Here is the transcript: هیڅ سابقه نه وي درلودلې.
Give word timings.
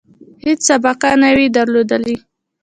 هیڅ 0.43 0.59
سابقه 0.67 1.09
نه 1.21 1.29
وي 1.35 1.47
درلودلې. 1.55 2.15